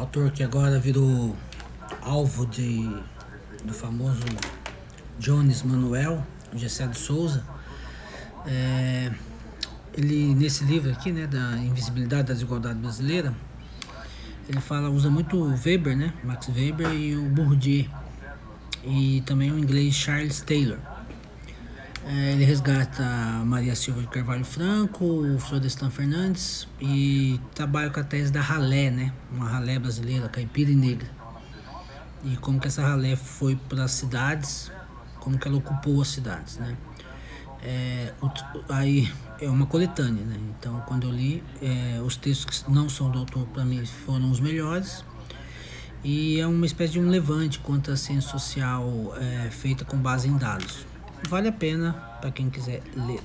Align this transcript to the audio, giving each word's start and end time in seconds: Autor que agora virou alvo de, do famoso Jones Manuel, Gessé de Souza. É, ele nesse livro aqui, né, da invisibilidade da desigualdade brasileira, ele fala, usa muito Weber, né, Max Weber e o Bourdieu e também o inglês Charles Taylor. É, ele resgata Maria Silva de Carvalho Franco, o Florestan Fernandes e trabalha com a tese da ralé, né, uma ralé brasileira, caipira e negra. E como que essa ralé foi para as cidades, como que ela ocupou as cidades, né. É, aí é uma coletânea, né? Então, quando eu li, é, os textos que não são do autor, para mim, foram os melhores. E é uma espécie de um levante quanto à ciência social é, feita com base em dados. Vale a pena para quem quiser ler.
Autor 0.00 0.30
que 0.30 0.42
agora 0.42 0.78
virou 0.78 1.36
alvo 2.00 2.46
de, 2.46 2.88
do 3.62 3.74
famoso 3.74 4.24
Jones 5.18 5.62
Manuel, 5.62 6.26
Gessé 6.54 6.86
de 6.86 6.96
Souza. 6.96 7.44
É, 8.46 9.12
ele 9.92 10.34
nesse 10.34 10.64
livro 10.64 10.90
aqui, 10.90 11.12
né, 11.12 11.26
da 11.26 11.58
invisibilidade 11.58 12.28
da 12.28 12.32
desigualdade 12.32 12.78
brasileira, 12.78 13.34
ele 14.48 14.58
fala, 14.62 14.88
usa 14.88 15.10
muito 15.10 15.38
Weber, 15.66 15.94
né, 15.94 16.14
Max 16.24 16.48
Weber 16.48 16.90
e 16.94 17.14
o 17.14 17.28
Bourdieu 17.28 17.84
e 18.82 19.22
também 19.26 19.52
o 19.52 19.58
inglês 19.58 19.94
Charles 19.94 20.40
Taylor. 20.40 20.78
É, 22.06 22.32
ele 22.32 22.44
resgata 22.44 23.02
Maria 23.44 23.74
Silva 23.74 24.00
de 24.00 24.06
Carvalho 24.06 24.44
Franco, 24.44 25.04
o 25.04 25.38
Florestan 25.38 25.90
Fernandes 25.90 26.66
e 26.80 27.38
trabalha 27.54 27.90
com 27.90 28.00
a 28.00 28.04
tese 28.04 28.32
da 28.32 28.40
ralé, 28.40 28.90
né, 28.90 29.12
uma 29.30 29.48
ralé 29.48 29.78
brasileira, 29.78 30.28
caipira 30.28 30.70
e 30.70 30.74
negra. 30.74 31.08
E 32.24 32.36
como 32.38 32.58
que 32.58 32.66
essa 32.66 32.82
ralé 32.82 33.16
foi 33.16 33.54
para 33.54 33.84
as 33.84 33.92
cidades, 33.92 34.72
como 35.20 35.38
que 35.38 35.46
ela 35.46 35.58
ocupou 35.58 36.00
as 36.00 36.08
cidades, 36.08 36.56
né. 36.56 36.76
É, 37.62 38.14
aí 38.70 39.12
é 39.38 39.48
uma 39.48 39.66
coletânea, 39.66 40.24
né? 40.24 40.36
Então, 40.58 40.82
quando 40.86 41.06
eu 41.06 41.10
li, 41.10 41.42
é, 41.60 42.00
os 42.00 42.16
textos 42.16 42.62
que 42.62 42.70
não 42.70 42.88
são 42.88 43.10
do 43.10 43.18
autor, 43.18 43.46
para 43.48 43.64
mim, 43.64 43.84
foram 43.84 44.30
os 44.30 44.40
melhores. 44.40 45.04
E 46.02 46.40
é 46.40 46.46
uma 46.46 46.64
espécie 46.64 46.94
de 46.94 47.00
um 47.00 47.10
levante 47.10 47.58
quanto 47.58 47.90
à 47.90 47.96
ciência 47.96 48.30
social 48.30 49.14
é, 49.18 49.50
feita 49.50 49.84
com 49.84 49.98
base 49.98 50.28
em 50.28 50.36
dados. 50.36 50.86
Vale 51.28 51.48
a 51.48 51.52
pena 51.52 51.92
para 52.20 52.30
quem 52.30 52.48
quiser 52.50 52.82
ler. 52.94 53.18